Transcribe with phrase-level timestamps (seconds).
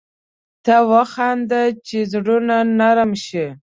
[0.65, 3.45] ته وخانده چي زړونه نرم شي